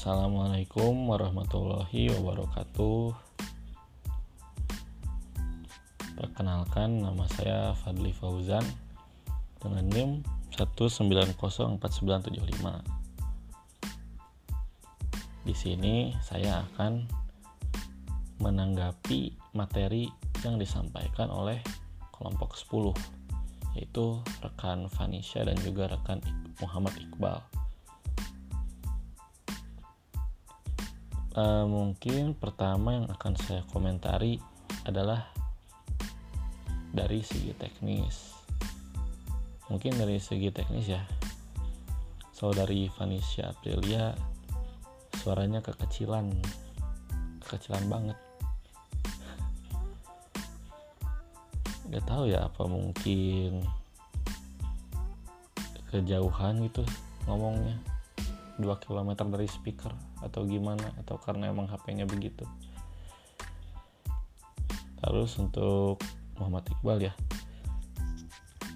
[0.00, 3.12] Assalamualaikum warahmatullahi wabarakatuh.
[6.16, 8.64] Perkenalkan nama saya Fadli Fauzan
[9.60, 10.24] dengan NIM
[10.56, 11.36] 1904975.
[15.44, 17.04] Di sini saya akan
[18.40, 20.08] menanggapi materi
[20.40, 21.60] yang disampaikan oleh
[22.16, 26.24] kelompok 10 yaitu rekan Vanisha dan juga rekan
[26.64, 27.59] Muhammad Iqbal.
[31.30, 34.42] Uh, mungkin pertama yang akan saya komentari
[34.82, 35.30] adalah
[36.90, 38.34] dari segi teknis.
[39.70, 41.06] Mungkin dari segi teknis ya.
[42.34, 44.10] Saudari Vanisha Aprilia
[45.22, 46.34] suaranya kekecilan.
[47.46, 48.18] Kekecilan banget.
[51.86, 53.62] Nggak tahu ya apa mungkin
[55.94, 56.82] kejauhan gitu
[57.26, 57.89] ngomongnya
[58.60, 62.44] 2 km dari speaker atau gimana atau karena emang HP-nya begitu.
[65.00, 66.04] Terus untuk
[66.36, 67.14] Muhammad Iqbal ya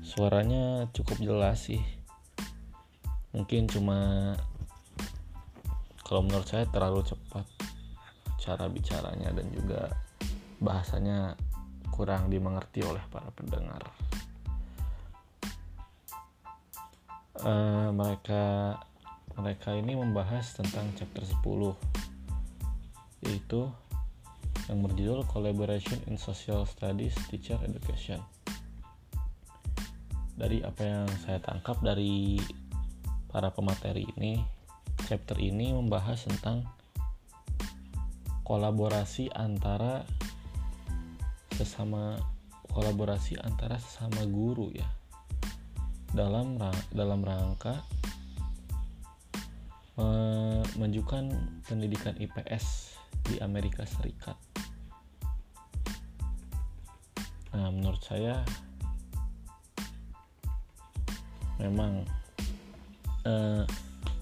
[0.00, 1.84] suaranya cukup jelas sih.
[3.36, 4.32] Mungkin cuma
[6.00, 7.44] kalau menurut saya terlalu cepat
[8.40, 9.92] cara bicaranya dan juga
[10.62, 11.36] bahasanya
[11.92, 13.84] kurang dimengerti oleh para pendengar.
[17.36, 18.72] Uh, mereka
[19.36, 21.76] mereka ini membahas tentang chapter 10
[23.28, 23.68] yaitu
[24.66, 28.18] yang berjudul Collaboration in Social Studies Teacher Education.
[30.36, 32.40] Dari apa yang saya tangkap dari
[33.30, 34.40] para pemateri ini,
[35.06, 36.66] chapter ini membahas tentang
[38.46, 40.02] kolaborasi antara
[41.56, 42.20] sesama
[42.68, 44.84] kolaborasi antara sesama guru ya
[46.12, 46.60] dalam
[46.92, 47.80] dalam rangka
[49.96, 51.24] menunjukkan
[51.64, 54.36] pendidikan IPS di Amerika Serikat
[57.56, 58.44] Nah, menurut saya
[61.56, 62.04] memang
[63.24, 63.64] eh,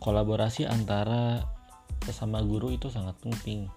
[0.00, 1.44] kolaborasi antara
[2.08, 3.68] sesama guru itu sangat penting.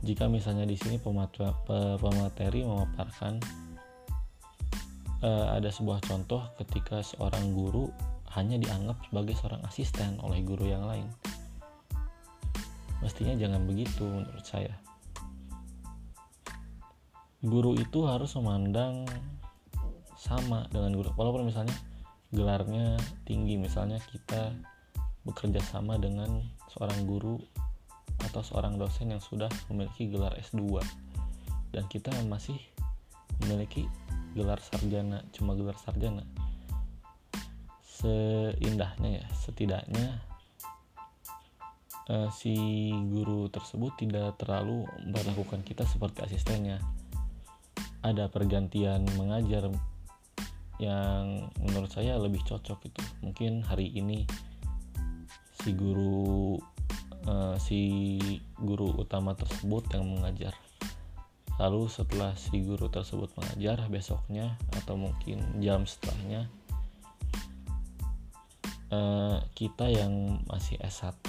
[0.00, 3.36] Jika misalnya di sini pemateri memaparkan
[5.20, 7.92] eh, ada sebuah contoh ketika seorang guru
[8.36, 11.08] hanya dianggap sebagai seorang asisten oleh guru yang lain.
[13.00, 14.72] Mestinya jangan begitu menurut saya.
[17.40, 19.08] Guru itu harus memandang
[20.20, 21.12] sama dengan guru.
[21.16, 21.76] Walaupun misalnya
[22.34, 24.52] gelarnya tinggi misalnya kita
[25.24, 27.40] bekerja sama dengan seorang guru
[28.28, 30.80] atau seorang dosen yang sudah memiliki gelar S2
[31.74, 32.56] dan kita masih
[33.44, 33.86] memiliki
[34.32, 36.24] gelar sarjana cuma gelar sarjana
[37.96, 40.20] seindahnya ya setidaknya
[42.10, 42.54] uh, si
[43.10, 46.78] guru tersebut tidak terlalu melakukan kita seperti asistennya.
[48.06, 49.66] Ada pergantian mengajar
[50.78, 53.02] yang menurut saya lebih cocok itu.
[53.24, 54.22] Mungkin hari ini
[55.56, 56.60] si guru
[57.26, 58.20] uh, si
[58.54, 60.54] guru utama tersebut yang mengajar.
[61.56, 66.52] Lalu setelah si guru tersebut mengajar besoknya atau mungkin jam setelahnya
[68.90, 71.24] uh, kita yang masih S1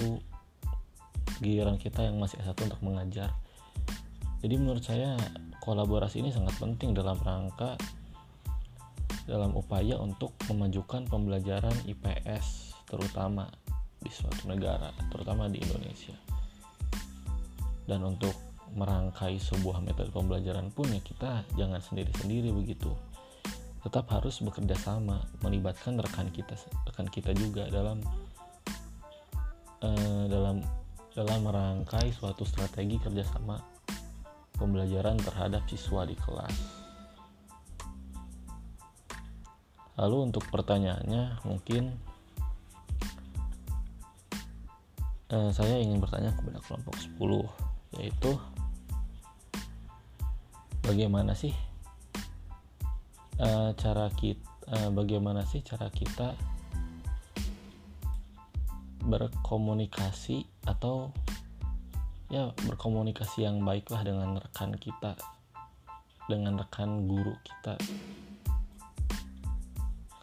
[1.42, 3.30] giliran kita yang masih S1 untuk mengajar
[4.38, 5.18] jadi menurut saya
[5.62, 7.74] kolaborasi ini sangat penting dalam rangka
[9.28, 13.44] dalam upaya untuk memajukan pembelajaran IPS terutama
[14.00, 16.16] di suatu negara, terutama di Indonesia.
[17.84, 18.32] Dan untuk
[18.72, 22.88] merangkai sebuah metode pembelajaran pun ya kita jangan sendiri-sendiri begitu.
[23.78, 28.02] Tetap harus bekerja sama, melibatkan rekan kita rekan kita juga dalam
[29.82, 30.60] uh, dalam
[31.14, 33.58] dalam merangkai suatu strategi kerjasama
[34.58, 36.56] pembelajaran terhadap siswa di kelas.
[39.98, 41.90] Lalu untuk pertanyaannya mungkin
[45.26, 48.30] eh, saya ingin bertanya kepada kelompok 10 yaitu
[50.86, 51.50] bagaimana sih
[53.38, 56.34] eh, cara kita eh, bagaimana sih cara kita
[59.08, 61.14] berkomunikasi atau
[62.28, 65.16] ya berkomunikasi yang baiklah dengan rekan kita
[66.28, 67.80] dengan rekan guru kita?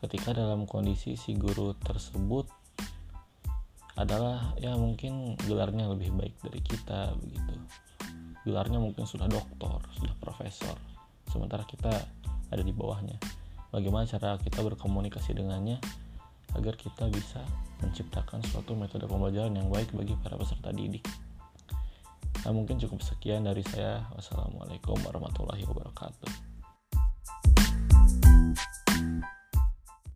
[0.06, 2.45] Ketika dalam kondisi si guru tersebut
[3.95, 7.56] adalah ya mungkin gelarnya lebih baik dari kita begitu.
[8.45, 10.77] Gelarnya mungkin sudah doktor sudah profesor.
[11.31, 11.89] Sementara kita
[12.51, 13.18] ada di bawahnya
[13.75, 15.81] bagaimana cara kita berkomunikasi dengannya
[16.56, 17.44] agar kita bisa
[17.83, 21.03] menciptakan suatu metode pembelajaran yang baik bagi para peserta didik.
[22.47, 24.07] Nah, mungkin cukup sekian dari saya.
[24.15, 26.31] Wassalamualaikum warahmatullahi wabarakatuh.